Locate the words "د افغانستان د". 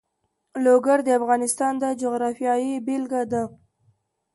1.05-1.83